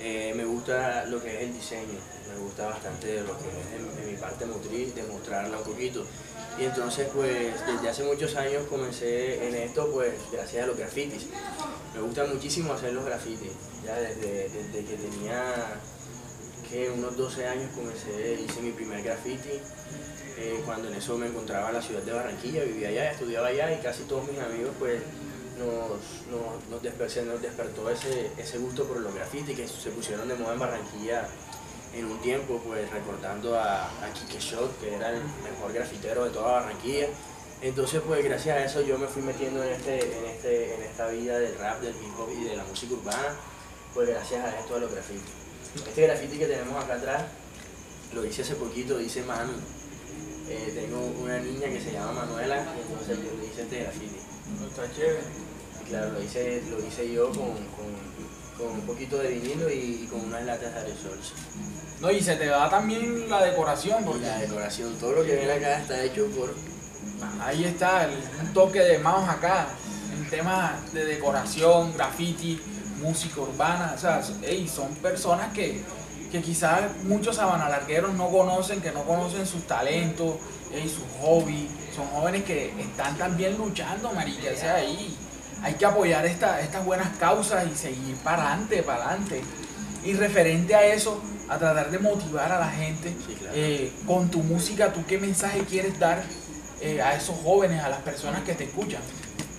Eh, 0.01 0.33
me 0.37 0.45
gusta 0.45 1.05
lo 1.07 1.23
que 1.23 1.37
es 1.37 1.43
el 1.43 1.53
diseño, 1.55 1.99
me 2.33 2.39
gusta 2.43 2.67
bastante 2.67 3.21
lo 3.23 3.39
que 3.39 3.45
es 3.49 3.67
en, 3.81 4.03
en 4.05 4.11
mi 4.13 4.17
parte 4.19 4.45
motriz, 4.47 4.95
demostrarla 4.95 5.59
un 5.59 5.65
poquito. 5.65 6.05
Y 6.59 6.65
entonces, 6.65 7.09
pues, 7.15 7.55
desde 7.67 7.89
hace 7.89 8.03
muchos 8.03 8.35
años 8.37 8.67
comencé 8.69 9.47
en 9.49 9.55
esto, 9.55 9.91
pues, 9.93 10.13
gracias 10.33 10.65
a 10.65 10.67
los 10.67 10.77
grafitis. 10.77 11.27
Me 11.95 12.01
gusta 12.01 12.27
muchísimo 12.27 12.73
hacer 12.73 12.93
los 12.93 13.05
grafitis. 13.05 13.53
Ya 13.87 13.95
desde, 13.97 14.49
desde 14.51 14.85
que 14.85 14.95
tenía 14.97 15.43
que 16.69 16.91
unos 16.91 17.17
12 17.17 17.47
años 17.47 17.71
comencé, 17.75 18.39
hice 18.45 18.61
mi 18.61 18.73
primer 18.73 19.03
graffiti. 19.03 19.61
Eh, 20.43 20.63
cuando 20.67 20.89
en 20.89 20.95
eso 20.95 21.17
me 21.17 21.27
encontraba 21.29 21.69
en 21.69 21.75
la 21.75 21.83
ciudad 21.83 22.03
de 22.03 22.13
Barranquilla, 22.13 22.65
vivía 22.65 22.89
allá, 22.89 23.13
estudiaba 23.13 23.47
allá 23.49 23.73
y 23.73 23.81
casi 23.83 24.03
todos 24.05 24.27
mis 24.29 24.41
amigos 24.41 24.73
pues 24.79 25.01
nos, 25.59 26.01
nos, 26.31 26.65
nos, 26.71 26.83
desper- 26.83 27.25
nos 27.25 27.41
despertó 27.41 27.89
ese, 27.91 28.31
ese 28.37 28.59
gusto 28.59 28.85
por 28.85 28.99
los 29.01 29.15
grafitis 29.15 29.57
que 29.57 29.69
se 29.69 29.91
pusieron 29.91 30.27
de 30.29 30.35
moda 30.35 30.55
en 30.55 30.59
Barranquilla 30.59 31.29
en 31.95 32.07
un 32.07 32.19
tiempo, 32.23 32.61
pues 32.67 32.91
recordando 32.91 33.59
a, 33.59 33.85
a 33.85 34.13
Kike 34.15 34.41
Shot, 34.41 34.81
que 34.81 34.95
era 34.95 35.11
el 35.11 35.21
mejor 35.45 35.73
grafitero 35.73 36.25
de 36.25 36.31
toda 36.31 36.53
Barranquilla. 36.61 37.07
Entonces, 37.61 38.01
pues 38.05 38.25
gracias 38.25 38.57
a 38.57 38.65
eso 38.65 38.81
yo 38.81 38.99
me 38.99 39.07
fui 39.07 39.23
metiendo 39.23 39.63
en, 39.63 39.73
este, 39.75 39.99
en, 40.19 40.25
este, 40.25 40.75
en 40.75 40.83
esta 40.83 41.07
vida 41.09 41.39
del 41.39 41.57
rap, 41.59 41.81
del 41.81 41.95
hip 41.95 42.19
hop 42.19 42.29
y 42.37 42.45
de 42.45 42.57
la 42.57 42.65
música 42.65 42.95
urbana, 42.95 43.37
pues 43.95 44.09
gracias 44.09 44.45
a 44.45 44.59
esto 44.59 44.75
de 44.75 44.81
los 44.81 44.91
grafitis. 44.91 45.31
Este 45.77 46.03
graffiti 46.03 46.39
que 46.39 46.47
tenemos 46.47 46.83
acá 46.83 46.95
atrás 46.95 47.23
lo 48.15 48.25
hice 48.25 48.43
hace 48.43 48.55
poquito, 48.57 48.99
dice 48.99 49.23
Manu. 49.23 49.53
Eh, 50.49 50.73
tengo 50.75 51.01
una 51.23 51.39
niña 51.39 51.69
que 51.69 51.81
se 51.81 51.93
llama 51.93 52.13
Manuela, 52.13 52.65
y 52.77 52.81
entonces 52.83 53.19
yo 53.19 53.37
le 53.39 53.47
hice 53.47 53.63
este 53.63 53.81
graffiti. 53.81 54.17
Está 54.69 54.93
chévere. 54.95 55.23
Claro, 55.89 56.13
lo 56.13 56.23
hice, 56.23 56.63
lo 56.71 56.87
hice 56.87 57.13
yo 57.13 57.27
con, 57.27 57.53
con, 57.77 57.93
con 58.59 58.69
un 58.69 58.87
poquito 58.87 59.19
de 59.19 59.29
vinilo 59.29 59.71
y, 59.71 60.09
con 60.11 60.21
unas 60.21 60.45
latas 60.45 60.73
de 60.75 60.81
aerosol. 60.81 61.19
No, 62.01 62.11
y 62.11 62.21
se 62.21 62.37
te 62.37 62.47
da 62.47 62.69
también 62.69 63.29
la 63.29 63.45
decoración, 63.45 64.05
porque 64.05 64.27
la 64.27 64.39
decoración, 64.39 64.95
todo 64.99 65.13
lo 65.13 65.25
que 65.25 65.37
viene 65.37 65.53
acá 65.53 65.79
está 65.79 66.03
hecho 66.03 66.27
por... 66.29 66.55
ahí 67.41 67.65
está 67.65 68.05
el, 68.05 68.13
un 68.41 68.53
toque 68.53 68.81
de 68.81 68.99
mouse 68.99 69.29
acá, 69.29 69.69
en 70.13 70.29
tema 70.29 70.81
de 70.93 71.05
decoración, 71.05 71.93
graffiti, 71.95 72.61
música 73.01 73.41
urbana, 73.41 73.93
o 73.97 73.99
sea, 74.01 74.23
ey, 74.43 74.69
son 74.69 74.95
personas 74.97 75.53
que, 75.53 75.83
que 76.33 76.41
quizás 76.41 76.81
muchos 77.05 77.37
sabanalargueros 77.37 78.15
no 78.15 78.29
conocen, 78.31 78.81
que 78.81 78.91
no 78.91 79.03
conocen 79.05 79.47
sus 79.47 79.67
talentos, 79.67 80.37
ey, 80.73 80.89
sus 80.89 81.05
hobbies, 81.21 81.69
son 81.95 82.07
jóvenes 82.09 82.43
que 82.45 82.73
están 82.81 83.17
también 83.19 83.57
luchando, 83.59 84.11
marica, 84.12 84.49
o 84.53 84.57
sea, 84.59 84.77
ahí 84.77 85.15
hay 85.62 85.75
que 85.75 85.85
apoyar 85.85 86.25
esta- 86.27 86.61
estas 86.61 86.85
buenas 86.85 87.09
causas 87.19 87.67
y 87.71 87.77
seguir 87.77 88.17
para 88.25 88.47
adelante, 88.49 88.83
para 88.83 89.09
adelante. 89.11 89.43
Y 90.05 90.15
referente 90.15 90.75
a 90.75 90.85
eso, 90.87 91.23
a 91.49 91.59
tratar 91.59 91.91
de 91.91 91.99
motivar 91.99 92.51
a 92.51 92.59
la 92.59 92.69
gente. 92.71 93.15
Eh, 93.55 93.93
con 94.07 94.31
tu 94.31 94.43
música, 94.43 94.93
¿tú 94.93 95.05
qué 95.07 95.19
mensaje 95.19 95.61
quieres 95.69 95.99
dar 96.01 96.23
eh, 96.81 97.01
a 97.01 97.15
esos 97.15 97.37
jóvenes, 97.45 97.81
a 97.85 97.89
las 97.91 98.01
personas 98.01 98.43
que 98.43 98.55
te 98.55 98.65
escuchan? 98.65 99.03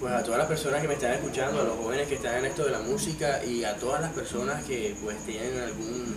Pues 0.01 0.11
a 0.11 0.21
todas 0.23 0.39
las 0.39 0.47
personas 0.47 0.81
que 0.81 0.87
me 0.89 0.95
están 0.95 1.13
escuchando, 1.13 1.61
a 1.61 1.63
los 1.63 1.77
jóvenes 1.77 2.07
que 2.09 2.15
están 2.15 2.35
en 2.39 2.45
esto 2.45 2.65
de 2.65 2.71
la 2.71 2.79
música 2.79 3.41
y 3.45 3.63
a 3.63 3.77
todas 3.77 4.01
las 4.01 4.11
personas 4.11 4.61
que 4.65 4.93
pues 5.01 5.15
tienen 5.23 5.57
algún 5.61 6.13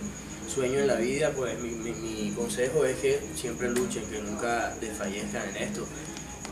sueño 0.49 0.79
en 0.79 0.87
la 0.87 0.95
vida, 0.95 1.31
pues 1.35 1.59
mi, 1.59 1.71
mi 1.71 2.31
consejo 2.31 2.85
es 2.85 2.97
que 2.97 3.19
siempre 3.35 3.69
luchen, 3.69 4.05
que 4.05 4.21
nunca 4.21 4.75
desfallezcan 4.79 5.49
en 5.49 5.57
esto. 5.57 5.85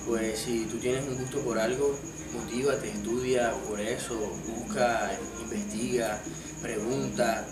Pues 0.07 0.39
si 0.39 0.65
tú 0.65 0.77
tienes 0.77 1.03
un 1.07 1.17
gusto 1.17 1.39
por 1.39 1.57
algo, 1.57 1.97
motívate, 2.35 2.89
estudia 2.89 3.53
por 3.67 3.79
eso, 3.79 4.15
busca, 4.47 5.11
investiga, 5.41 6.19
pregunta, 6.61 7.45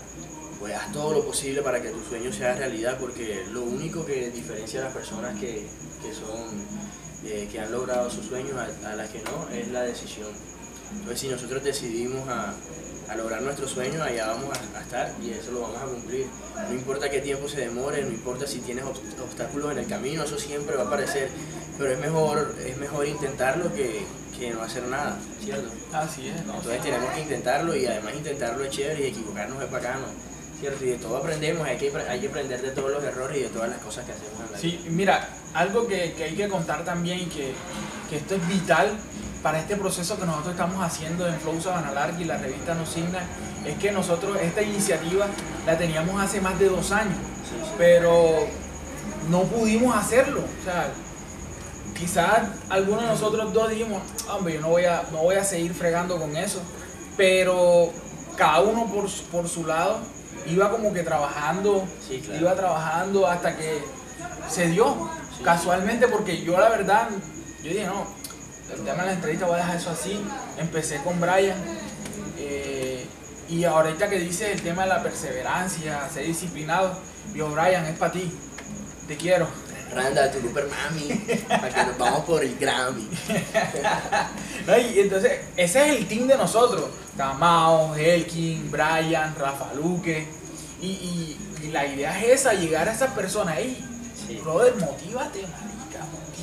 pues 0.58 0.74
haz 0.74 0.92
todo 0.92 1.14
lo 1.14 1.24
posible 1.24 1.62
para 1.62 1.82
que 1.82 1.90
tu 1.90 2.00
sueño 2.02 2.32
sea 2.32 2.54
realidad, 2.54 2.96
porque 3.00 3.44
lo 3.52 3.62
único 3.62 4.04
que 4.04 4.30
diferencia 4.30 4.80
a 4.80 4.84
las 4.84 4.94
personas 4.94 5.38
que, 5.38 5.66
son, 6.12 6.48
eh, 7.24 7.48
que 7.50 7.60
han 7.60 7.72
logrado 7.72 8.10
sus 8.10 8.26
sueños 8.26 8.52
a, 8.84 8.94
las 8.94 9.10
que 9.10 9.22
no, 9.22 9.48
es 9.52 9.68
la 9.68 9.82
decisión. 9.82 10.28
Entonces 10.94 11.20
si 11.20 11.28
nosotros 11.28 11.62
decidimos 11.62 12.28
a, 12.28 12.54
lograr 13.16 13.42
nuestros 13.42 13.70
sueños, 13.70 14.02
allá 14.02 14.26
vamos 14.26 14.50
a, 14.74 14.80
estar 14.80 15.12
y 15.22 15.30
eso 15.30 15.52
lo 15.52 15.60
vamos 15.60 15.80
a 15.80 15.84
cumplir. 15.84 16.26
No 16.68 16.74
importa 16.74 17.08
qué 17.08 17.20
tiempo 17.20 17.48
se 17.48 17.60
demore, 17.60 18.02
no 18.02 18.08
importa 18.08 18.46
si 18.46 18.58
tienes 18.60 18.84
obstáculos 18.84 19.70
en 19.70 19.78
el 19.78 19.86
camino, 19.86 20.24
eso 20.24 20.36
siempre 20.36 20.74
va 20.74 20.82
a 20.82 20.86
aparecer, 20.86 21.28
pero 21.78 21.92
es 21.92 21.98
mejor, 22.00 22.54
es 22.66 22.76
mejor 22.76 23.06
intentarlo 23.06 23.72
que, 23.72 24.04
que 24.36 24.50
no 24.50 24.62
hacer 24.62 24.84
nada, 24.84 25.16
¿cierto? 25.42 25.70
Así 25.92 26.28
es. 26.28 26.40
Entonces 26.40 26.82
tenemos 26.82 27.12
que 27.12 27.20
intentarlo 27.20 27.76
y 27.76 27.86
además 27.86 28.14
intentarlo 28.14 28.64
es 28.64 28.70
chévere 28.70 29.04
y 29.04 29.10
equivocarnos 29.10 29.62
es 29.62 29.70
bacano. 29.70 30.06
¿Cierto? 30.58 30.84
Y 30.84 30.88
de 30.88 30.98
todo 30.98 31.16
aprendemos, 31.16 31.66
hay 31.66 31.76
que, 31.76 31.92
hay 32.08 32.20
que 32.20 32.28
aprender 32.28 32.62
de 32.62 32.70
todos 32.70 32.90
los 32.90 33.02
errores 33.02 33.38
y 33.38 33.42
de 33.42 33.48
todas 33.48 33.68
las 33.68 33.78
cosas 33.80 34.04
que 34.04 34.12
hacemos 34.12 34.34
en 34.34 34.52
la 34.52 34.58
vida. 34.58 34.60
Sí, 34.60 34.80
mira, 34.88 35.28
algo 35.52 35.86
que, 35.86 36.12
que, 36.12 36.24
hay 36.24 36.34
que 36.34 36.48
contar 36.48 36.84
también 36.84 37.20
y 37.20 37.26
que, 37.26 37.52
que, 38.08 38.16
esto 38.16 38.36
es 38.36 38.48
vital 38.48 38.92
para 39.44 39.60
este 39.60 39.76
proceso 39.76 40.18
que 40.18 40.24
nosotros 40.24 40.52
estamos 40.52 40.82
haciendo 40.82 41.28
en 41.28 41.38
Flow 41.38 41.60
Sabana 41.60 41.92
y 42.18 42.24
la 42.24 42.38
revista 42.38 42.74
Nos 42.74 42.88
Signa, 42.88 43.20
es 43.66 43.76
que 43.76 43.92
nosotros 43.92 44.38
esta 44.40 44.62
iniciativa 44.62 45.26
la 45.66 45.76
teníamos 45.76 46.18
hace 46.18 46.40
más 46.40 46.58
de 46.58 46.70
dos 46.70 46.90
años, 46.92 47.18
pero 47.76 48.46
no 49.28 49.42
pudimos 49.42 49.94
hacerlo. 49.94 50.40
O 50.40 50.64
sea, 50.64 50.88
quizás 51.94 52.40
algunos 52.70 53.02
de 53.02 53.08
nosotros 53.08 53.52
dos 53.52 53.68
dijimos, 53.68 54.02
hombre, 54.30 54.54
yo 54.54 54.62
no 54.62 54.70
voy 54.70 54.86
a, 54.86 55.02
no 55.12 55.18
voy 55.18 55.36
a 55.36 55.44
seguir 55.44 55.74
fregando 55.74 56.18
con 56.18 56.34
eso, 56.36 56.62
pero 57.18 57.90
cada 58.36 58.60
uno 58.60 58.86
por, 58.86 59.10
por 59.30 59.46
su 59.46 59.66
lado 59.66 59.98
iba 60.46 60.70
como 60.70 60.90
que 60.94 61.02
trabajando, 61.02 61.86
iba 62.40 62.54
trabajando 62.54 63.26
hasta 63.26 63.54
que 63.58 63.84
se 64.48 64.68
dio, 64.68 65.10
casualmente, 65.42 66.08
porque 66.08 66.42
yo 66.42 66.58
la 66.58 66.70
verdad, 66.70 67.10
yo 67.62 67.70
dije, 67.70 67.84
no, 67.84 68.23
el 68.74 68.84
tema 68.84 69.02
de 69.02 69.06
la 69.08 69.12
entrevista 69.12 69.46
voy 69.46 69.54
a 69.54 69.58
dejar 69.58 69.76
eso 69.76 69.90
así, 69.90 70.20
empecé 70.58 70.98
con 71.02 71.20
Brian, 71.20 71.56
eh, 72.38 73.06
y 73.48 73.64
ahorita 73.64 74.08
que 74.08 74.18
dice 74.18 74.52
el 74.52 74.62
tema 74.62 74.82
de 74.82 74.88
la 74.88 75.02
perseverancia, 75.02 76.08
ser 76.12 76.26
disciplinado, 76.26 76.98
yo, 77.34 77.48
Brian, 77.50 77.84
es 77.86 77.98
para 77.98 78.12
ti, 78.12 78.30
te 79.06 79.16
quiero. 79.16 79.48
Randa, 79.94 80.30
tu 80.30 80.40
super 80.40 80.66
mami, 80.66 81.14
para 81.48 81.68
que 81.68 81.84
nos 81.84 81.98
vamos 81.98 82.24
por 82.24 82.42
el 82.42 82.56
Grammy. 82.58 83.08
y 84.94 84.98
entonces, 84.98 85.40
ese 85.56 85.88
es 85.88 85.96
el 85.98 86.08
team 86.08 86.26
de 86.26 86.36
nosotros. 86.36 86.86
Tamao, 87.16 87.94
Helkin, 87.94 88.72
Brian, 88.72 89.34
Rafa 89.38 89.72
Luque. 89.74 90.26
Y, 90.82 91.36
la 91.70 91.86
idea 91.86 92.20
es 92.20 92.40
esa, 92.40 92.52
llegar 92.52 92.88
a 92.88 92.92
esa 92.92 93.14
persona. 93.14 93.58
Ey, 93.58 93.82
sí. 94.26 94.36
brother, 94.36 94.74
motívate, 94.76 95.44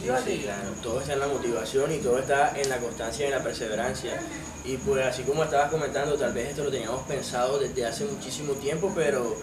marica, 0.08 0.20
motívate. 0.20 0.81
Todo 0.81 1.00
está 1.01 1.13
en 1.13 1.20
la 1.20 1.27
motivación 1.27 1.91
y 1.91 1.98
todo 1.98 2.20
está 2.20 2.53
en 2.60 2.70
la 2.70 2.77
constancia 2.77 3.25
y 3.25 3.27
en 3.27 3.38
la 3.38 3.43
perseverancia. 3.43 4.20
Y 4.63 4.77
pues 4.77 5.05
así 5.05 5.24
como 5.24 5.43
estabas 5.43 5.72
comentando, 5.72 6.15
tal 6.15 6.34
vez 6.34 6.50
esto 6.50 6.63
lo 6.63 6.72
teníamos 6.72 7.01
pensado 7.03 7.60
desde 7.60 7.86
hace 7.86 8.05
muchísimo 8.05 8.53
tiempo, 8.53 8.91
pero 8.96 9.36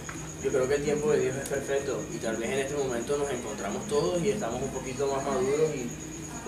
yo 0.42 0.50
creo 0.50 0.68
que 0.68 0.76
el 0.76 0.84
tiempo 0.84 1.10
de 1.10 1.20
Dios 1.20 1.36
es 1.36 1.48
perfecto 1.48 2.00
y 2.14 2.18
tal 2.18 2.36
vez 2.36 2.50
en 2.50 2.58
este 2.60 2.74
momento 2.76 3.16
nos 3.16 3.30
encontramos 3.30 3.86
todos 3.88 4.22
y 4.22 4.30
estamos 4.30 4.62
un 4.62 4.68
poquito 4.68 5.06
más 5.08 5.24
maduros 5.24 5.70
y 5.74 5.88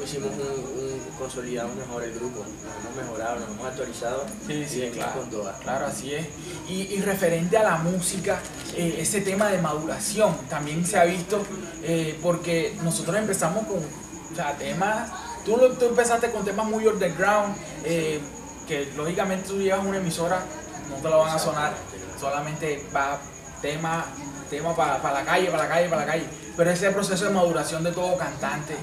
hicimos 0.03 0.31
un, 0.33 1.01
consolidamos 1.19 1.77
mejor 1.77 2.03
el 2.03 2.15
grupo, 2.15 2.41
nos 2.41 2.85
hemos 2.85 2.97
mejorado, 2.97 3.41
nos 3.41 3.51
hemos 3.51 3.67
actualizado 3.67 4.25
sí, 4.47 4.67
sí, 4.69 4.91
claro, 4.93 5.21
con 5.21 5.31
todas. 5.31 5.61
Claro, 5.61 5.87
así 5.87 6.15
es. 6.15 6.27
Y, 6.69 7.01
referente 7.01 7.57
a 7.57 7.63
la 7.63 7.77
música, 7.77 8.41
eh, 8.77 8.97
ese 8.99 9.21
tema 9.21 9.49
de 9.49 9.59
maduración 9.59 10.37
también 10.49 10.87
se 10.87 10.99
ha 10.99 11.05
visto 11.05 11.43
eh, 11.83 12.19
porque 12.23 12.77
nosotros 12.83 13.17
empezamos 13.17 13.67
con 13.67 13.79
o 13.79 14.35
sea, 14.35 14.57
temas, 14.57 15.11
tú, 15.45 15.59
tú 15.79 15.87
empezaste 15.87 16.31
con 16.31 16.45
temas 16.45 16.67
muy 16.67 16.87
underground, 16.87 17.57
eh, 17.85 18.21
que 18.67 18.93
lógicamente 18.97 19.49
tú 19.49 19.59
llevas 19.59 19.85
una 19.85 19.99
emisora, 19.99 20.43
no 20.89 20.97
te 20.97 21.09
lo 21.09 21.19
van 21.19 21.35
a 21.35 21.39
sonar, 21.39 21.75
solamente 22.19 22.85
va 22.95 23.19
tema, 23.61 24.05
tema 24.49 24.75
para 24.75 25.13
la 25.13 25.25
calle, 25.25 25.51
para 25.51 25.65
la 25.65 25.69
calle, 25.69 25.89
para 25.89 26.07
la 26.07 26.13
calle. 26.13 26.25
Pero 26.57 26.71
ese 26.71 26.91
proceso 26.91 27.25
de 27.25 27.31
maduración 27.31 27.83
de 27.83 27.93
todo 27.93 28.17
cantante 28.17 28.77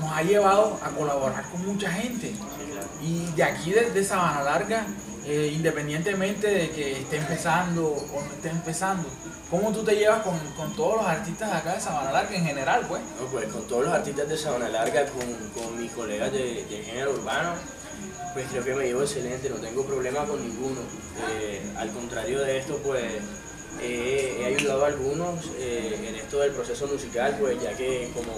nos 0.00 0.10
ha 0.12 0.22
llevado 0.22 0.78
a 0.82 0.90
colaborar 0.90 1.44
con 1.50 1.64
mucha 1.66 1.90
gente. 1.90 2.32
Y 3.02 3.26
de 3.36 3.42
aquí, 3.44 3.70
desde 3.70 4.04
Sabana 4.04 4.42
Larga, 4.42 4.86
eh, 5.26 5.52
independientemente 5.54 6.46
de 6.46 6.70
que 6.70 7.00
esté 7.00 7.18
empezando 7.18 7.86
o 7.86 8.20
no 8.20 8.32
esté 8.32 8.48
empezando, 8.48 9.08
¿cómo 9.50 9.70
tú 9.70 9.84
te 9.84 9.94
llevas 9.94 10.22
con, 10.22 10.38
con, 10.56 10.74
todos 10.74 10.96
los 10.96 11.06
artistas 11.06 11.50
de 11.50 11.56
acá 11.56 11.74
de 11.74 11.80
Sabana 11.80 12.12
Larga 12.12 12.36
en 12.36 12.44
general? 12.44 12.84
Pues, 12.88 13.02
pues 13.30 13.46
con 13.52 13.66
todos 13.66 13.84
los 13.84 13.94
artistas 13.94 14.28
de 14.28 14.36
Sabana 14.36 14.68
Larga, 14.68 15.06
con, 15.06 15.62
con 15.62 15.80
mis 15.80 15.92
colegas 15.92 16.32
de, 16.32 16.64
de 16.64 16.82
género 16.84 17.12
urbano 17.12 17.54
pues 18.32 18.46
creo 18.50 18.64
que 18.64 18.74
me 18.74 18.84
llevo 18.84 19.02
excelente, 19.02 19.50
no 19.50 19.56
tengo 19.56 19.84
problema 19.84 20.24
con 20.24 20.40
ninguno. 20.40 20.80
Eh, 21.40 21.60
al 21.76 21.90
contrario 21.90 22.40
de 22.40 22.58
esto, 22.58 22.78
pues 22.84 23.04
he 23.82 24.44
ayudado 24.44 24.84
a 24.84 24.88
algunos 24.88 25.46
eh, 25.58 26.08
en 26.08 26.14
esto 26.16 26.40
del 26.40 26.52
proceso 26.52 26.86
musical, 26.86 27.36
pues 27.40 27.60
ya 27.62 27.76
que 27.76 28.10
como, 28.14 28.32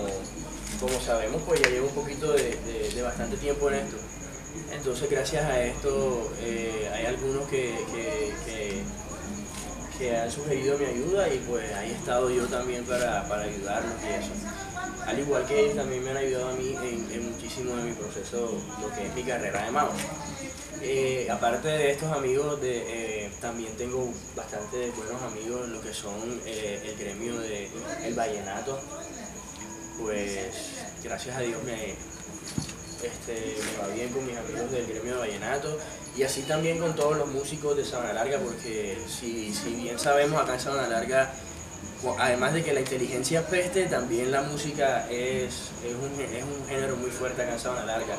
como 0.83 1.01
sabemos, 1.01 1.41
pues 1.47 1.63
ya 1.63 1.71
llevo 1.71 1.87
un 1.87 1.95
poquito 1.95 2.33
de, 2.33 3.03
bastante 3.03 3.37
tiempo 3.37 3.69
en 3.69 3.77
esto. 3.77 3.97
Entonces 4.73 5.09
gracias 5.09 5.45
a 5.45 5.63
esto 5.63 6.33
eh, 6.41 6.91
hay 6.93 7.07
algunos 7.07 7.49
que, 7.49 7.73
que, 8.45 8.83
han 10.17 10.33
sugerido 10.33 10.77
mi 10.79 10.85
ayuda 10.85 11.33
y 11.33 11.39
pues 11.49 11.73
ahí 11.75 11.91
he 11.91 11.95
estado 11.95 12.29
yo 12.29 12.45
también 12.47 12.83
para, 12.83 13.29
para 13.29 13.43
ayudarlos 13.43 13.95
y 14.03 14.09
eso 14.13 14.33
al 15.07 15.19
igual 15.19 15.47
que 15.47 15.61
ellos 15.61 15.77
también 15.77 16.05
me 16.05 16.11
han 16.11 16.17
ayudado 16.17 16.51
a 16.51 16.53
mí 16.55 16.77
en, 16.83 17.33
muchísimo 17.33 17.77
de 17.77 17.83
mi 17.83 17.93
proceso, 17.93 18.53
lo 18.81 18.95
que 18.95 19.07
es 19.07 19.15
mi 19.15 19.23
carrera 19.23 19.65
de 19.65 19.71
mouse. 19.71 20.03
Eh, 20.81 21.29
aparte 21.31 21.69
de 21.69 21.93
estos 21.93 22.11
amigos, 22.13 22.61
de, 22.61 23.27
eh, 23.27 23.31
también 23.41 23.77
tengo 23.77 24.13
bastante 24.35 24.91
buenos 24.97 25.23
amigos 25.23 25.65
en 25.65 25.73
lo 25.73 25.81
que 25.81 25.95
son 25.95 26.41
el 26.47 26.97
gremio 26.99 27.39
del 27.41 27.69
el 28.05 28.15
vallenato. 28.15 28.81
Pues 30.01 30.51
gracias 31.03 31.37
a 31.37 31.41
Dios 31.41 31.63
me, 31.65 31.91
este, 33.03 33.57
me 33.65 33.83
va 33.83 33.95
bien 33.95 34.09
con 34.13 34.27
mis 34.27 34.37
amigos 34.37 34.71
del 34.71 34.87
gremio 34.87 35.15
de 35.15 35.19
vallenato 35.19 35.79
y 36.17 36.23
así 36.23 36.43
también 36.43 36.79
con 36.79 36.95
todos 36.95 37.17
los 37.17 37.29
músicos 37.29 37.77
de 37.77 37.85
Sabana 37.85 38.13
Larga, 38.13 38.39
porque 38.39 38.99
si, 39.09 39.53
si 39.55 39.75
bien 39.75 39.99
sabemos 39.99 40.41
acá 40.41 40.55
en 40.55 40.61
Sabana 40.61 40.89
Larga 40.89 41.33
además 42.19 42.53
de 42.55 42.63
que 42.63 42.73
la 42.73 42.81
inteligencia 42.81 43.47
peste, 43.47 43.87
también 43.87 44.31
la 44.31 44.43
música 44.43 45.09
es, 45.11 45.71
es, 45.85 45.95
un, 45.95 46.21
es 46.21 46.45
un 46.45 46.67
género 46.69 46.97
muy 46.97 47.11
fuerte 47.11 47.43
acá 47.43 47.53
en 47.53 47.61
Sabana 47.61 47.87
Larga. 47.87 48.17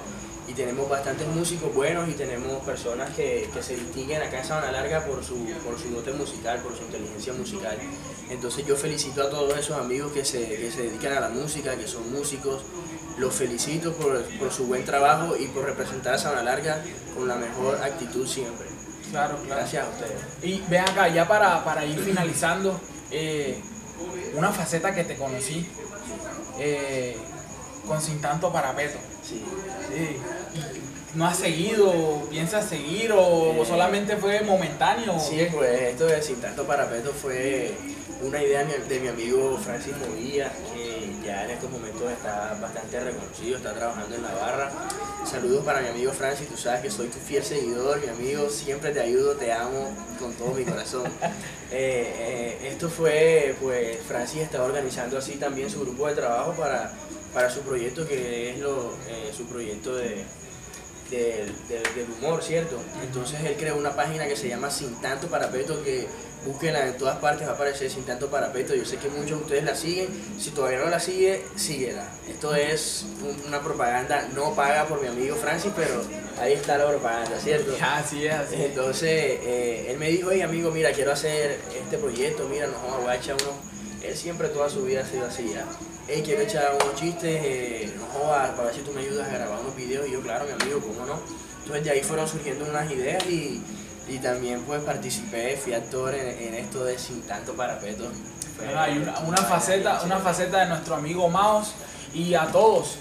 Y 0.47 0.53
tenemos 0.53 0.89
bastantes 0.89 1.27
músicos 1.27 1.73
buenos 1.73 2.09
y 2.09 2.13
tenemos 2.13 2.63
personas 2.63 3.09
que, 3.11 3.49
que 3.53 3.63
se 3.63 3.75
distinguen 3.75 4.21
acá 4.21 4.39
en 4.39 4.45
Sabana 4.45 4.71
Larga 4.71 5.05
por 5.05 5.23
su, 5.23 5.35
por 5.65 5.79
su 5.79 5.89
dote 5.89 6.11
musical, 6.13 6.59
por 6.59 6.75
su 6.75 6.83
inteligencia 6.83 7.33
musical. 7.33 7.77
Entonces 8.29 8.65
yo 8.65 8.75
felicito 8.75 9.21
a 9.21 9.29
todos 9.29 9.57
esos 9.57 9.77
amigos 9.77 10.11
que 10.11 10.25
se, 10.25 10.47
que 10.47 10.71
se 10.71 10.83
dedican 10.83 11.13
a 11.13 11.19
la 11.19 11.29
música, 11.29 11.75
que 11.75 11.87
son 11.87 12.11
músicos. 12.11 12.61
Los 13.17 13.33
felicito 13.35 13.93
por, 13.93 14.23
por 14.39 14.51
su 14.51 14.65
buen 14.65 14.83
trabajo 14.85 15.35
y 15.37 15.47
por 15.47 15.65
representar 15.65 16.15
a 16.15 16.17
Sabana 16.17 16.43
Larga 16.43 16.83
con 17.15 17.27
la 17.27 17.35
mejor 17.35 17.75
actitud 17.83 18.27
siempre. 18.27 18.67
Claro, 19.11 19.37
Gracias 19.47 19.85
a 19.85 19.89
ustedes. 19.89 20.21
Y 20.41 20.63
ven 20.67 20.81
acá, 20.81 21.07
ya 21.07 21.27
para, 21.27 21.63
para 21.63 21.85
ir 21.85 21.99
finalizando, 21.99 22.81
eh, 23.11 23.61
una 24.35 24.51
faceta 24.51 24.95
que 24.95 25.03
te 25.03 25.15
conocí 25.15 25.67
eh, 26.57 27.15
con 27.87 28.01
Sin 28.01 28.19
Tanto 28.19 28.51
Parapeto. 28.51 28.97
Sí. 29.23 29.43
No 31.15 31.27
has 31.27 31.37
seguido, 31.37 32.27
piensas 32.29 32.65
seguir 32.67 33.11
o 33.11 33.53
Eh, 33.53 33.65
solamente 33.65 34.17
fue 34.17 34.41
momentáneo? 34.41 35.19
Sí, 35.19 35.47
pues 35.51 35.81
esto 35.81 36.05
de 36.05 36.21
Sin 36.21 36.37
Tanto 36.41 36.65
Parapeto 36.65 37.11
fue 37.11 37.71
una 38.21 38.41
idea 38.41 38.63
de 38.63 38.99
mi, 38.99 39.07
amigo 39.07 39.57
Francis 39.57 39.93
Movilla, 39.97 40.51
que 40.73 41.11
ya 41.25 41.43
en 41.43 41.51
estos 41.51 41.69
momentos 41.69 42.09
está 42.09 42.57
bastante 42.61 42.99
reconocido, 42.99 43.57
está 43.57 43.73
trabajando 43.73 44.15
en 44.15 44.23
la 44.23 44.33
barra. 44.33 44.71
Saludos 45.29 45.63
para 45.65 45.81
mi 45.81 45.89
amigo 45.89 46.11
Francis, 46.13 46.47
tú 46.47 46.55
sabes 46.57 46.81
que 46.81 46.89
soy 46.89 47.07
tu 47.07 47.19
fiel 47.19 47.43
seguidor, 47.43 47.99
mi 48.01 48.07
amigo, 48.07 48.49
siempre 48.49 48.91
te 48.91 49.01
ayudo, 49.01 49.35
te 49.35 49.51
amo 49.51 49.91
con 50.19 50.33
todo 50.33 50.53
mi 50.53 50.63
corazón. 50.63 51.03
Eh, 51.75 52.59
eh, 52.61 52.67
esto 52.71 52.87
fue, 52.87 53.55
pues 53.59 53.97
Francis 54.07 54.41
estaba 54.41 54.65
organizando 54.65 55.17
así 55.17 55.37
también 55.37 55.71
su 55.71 55.79
grupo 55.79 56.07
de 56.07 56.13
trabajo 56.13 56.51
para, 56.51 56.93
para 57.33 57.49
su 57.49 57.61
proyecto, 57.61 58.07
que 58.07 58.51
es 58.51 58.59
lo, 58.59 58.93
su 59.35 59.45
proyecto 59.47 59.95
de, 59.95 60.23
del, 61.17 61.53
del- 61.67 61.95
del 61.95 62.07
humor, 62.19 62.43
¿cierto? 62.43 62.77
Entonces 63.03 63.39
él 63.43 63.55
creó 63.57 63.75
una 63.77 63.95
página 63.95 64.27
que 64.27 64.35
se 64.35 64.47
llama 64.49 64.69
Sin 64.71 64.95
Tanto 65.01 65.27
Parapeto, 65.27 65.81
que 65.83 66.07
búsquenla 66.45 66.87
en 66.87 66.97
todas 66.97 67.17
partes, 67.19 67.47
va 67.47 67.51
a 67.51 67.55
aparecer 67.55 67.89
Sin 67.89 68.03
Tanto 68.03 68.27
Parapeto. 68.29 68.75
Yo 68.75 68.85
sé 68.85 68.97
que 68.97 69.07
muchos 69.09 69.29
de 69.39 69.43
ustedes 69.43 69.63
la 69.63 69.75
siguen, 69.75 70.07
si 70.39 70.51
todavía 70.51 70.79
no 70.79 70.89
la 70.89 70.99
sigue, 70.99 71.43
síguela. 71.55 72.05
Esto 72.29 72.53
es 72.55 73.05
un- 73.21 73.47
una 73.47 73.61
propaganda 73.61 74.27
no 74.35 74.53
paga 74.53 74.85
por 74.85 75.01
mi 75.01 75.07
amigo 75.07 75.35
Francis, 75.35 75.71
pero 75.75 76.03
ahí 76.41 76.53
está 76.53 76.77
la 76.77 76.87
propaganda, 76.87 77.39
¿cierto? 77.39 77.75
Así 77.81 78.25
es, 78.25 78.33
así 78.33 78.55
es. 78.55 78.61
Entonces 78.61 79.09
eh, 79.11 79.87
él 79.89 79.97
me 79.97 80.09
dijo, 80.09 80.31
hey 80.31 80.41
amigo, 80.41 80.71
mira, 80.71 80.91
quiero 80.91 81.11
hacer 81.13 81.59
este 81.81 81.97
proyecto, 81.97 82.47
mira, 82.49 82.67
no 82.67 83.01
voy 83.01 83.09
a 83.11 83.15
echar 83.15 83.35
unos... 83.35 83.55
Él 84.03 84.17
siempre 84.17 84.49
toda 84.49 84.69
su 84.69 84.83
vida 84.83 85.01
ha 85.01 85.05
sido 85.09 85.25
así, 85.25 85.51
ya. 85.53 85.65
Hey, 86.05 86.21
quiero 86.25 86.41
echar 86.41 86.73
unos 86.75 86.95
chistes, 86.95 87.41
eh, 87.45 87.93
no 87.97 88.05
jodas, 88.07 88.49
para 88.51 88.63
ver 88.63 88.75
si 88.75 88.81
tú 88.81 88.91
me 88.91 88.99
ayudas 88.99 89.25
a 89.25 89.31
grabar 89.31 89.59
unos 89.61 89.73
videos. 89.73 90.05
Y 90.05 90.11
yo, 90.11 90.21
claro, 90.21 90.43
mi 90.45 90.51
amigo, 90.51 90.81
¿cómo 90.81 91.05
no? 91.05 91.17
Entonces 91.59 91.85
de 91.85 91.91
ahí 91.91 92.03
fueron 92.03 92.27
surgiendo 92.27 92.65
unas 92.65 92.91
ideas 92.91 93.25
y, 93.25 93.63
y 94.09 94.17
también 94.17 94.61
pues 94.63 94.81
participé, 94.83 95.55
fui 95.55 95.73
actor 95.73 96.13
en, 96.13 96.27
en 96.47 96.55
esto 96.55 96.83
de 96.83 96.99
Sin 96.99 97.21
Tanto 97.21 97.53
Parapeto. 97.53 98.11
Bueno, 98.57 98.79
hay 98.81 98.97
una, 98.97 99.17
una 99.19 99.37
faceta, 99.37 100.01
una 100.03 100.19
faceta 100.19 100.59
de 100.59 100.65
nuestro 100.67 100.95
amigo 100.95 101.29
Maos 101.29 101.73
y 102.13 102.33
a 102.33 102.47
todos. 102.47 102.97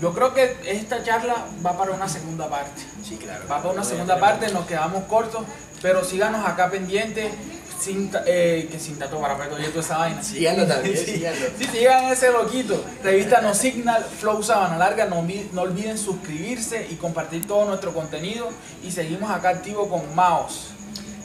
Yo 0.00 0.14
creo 0.14 0.32
que 0.34 0.56
esta 0.66 1.02
charla 1.02 1.34
va 1.66 1.76
para 1.76 1.90
una 1.90 2.08
segunda 2.08 2.48
parte. 2.48 2.80
Sí, 3.02 3.16
claro. 3.16 3.42
Va 3.50 3.58
para 3.58 3.74
una 3.74 3.84
segunda 3.84 4.20
parte, 4.20 4.52
nos 4.52 4.66
quedamos 4.66 5.02
cortos, 5.04 5.42
pero 5.82 6.04
síganos 6.04 6.46
acá 6.46 6.70
pendientes. 6.70 7.32
Sin, 7.78 8.10
ta- 8.10 8.22
eh, 8.26 8.68
que 8.70 8.78
sin 8.78 8.98
tato 8.98 9.20
para 9.20 9.36
peto 9.36 9.58
y 9.60 9.64
toda 9.66 9.80
esa 9.80 9.98
vaina. 9.98 10.22
Síganlo 10.22 10.66
también, 10.66 10.96
Sí, 10.96 11.04
síganlo. 11.06 11.46
Sí, 11.58 11.64
sigan 11.72 12.04
ese 12.12 12.30
loquito. 12.32 12.82
Revista 13.02 13.40
No 13.40 13.54
Signal, 13.54 14.04
Flow 14.04 14.42
Sabana 14.42 14.78
Larga. 14.78 15.06
No, 15.06 15.26
no 15.52 15.62
olviden 15.62 15.98
suscribirse 15.98 16.86
y 16.90 16.94
compartir 16.94 17.46
todo 17.46 17.64
nuestro 17.66 17.92
contenido. 17.92 18.48
Y 18.82 18.90
seguimos 18.90 19.30
acá 19.30 19.50
activo 19.50 19.88
con 19.88 20.14
Maos. 20.14 20.70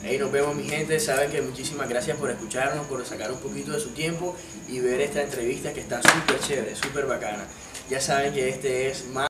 Hey, 0.02 0.16
nos 0.18 0.32
vemos 0.32 0.54
mi 0.54 0.64
gente, 0.64 0.98
saben 0.98 1.30
que 1.30 1.42
muchísimas 1.42 1.86
gracias 1.86 2.16
por 2.16 2.30
escucharnos, 2.30 2.86
por 2.86 3.04
sacar 3.04 3.30
un 3.30 3.38
poquito 3.38 3.72
de 3.72 3.80
su 3.80 3.90
tiempo 3.90 4.34
y 4.66 4.80
ver 4.80 4.98
esta 5.02 5.20
entrevista 5.20 5.74
que 5.74 5.80
está 5.80 6.00
súper 6.00 6.40
chévere, 6.40 6.74
súper 6.74 7.04
bacana. 7.04 7.44
Ya 7.90 8.00
saben 8.00 8.32
que 8.32 8.48
este 8.48 8.88
es 8.90 9.06
más... 9.08 9.28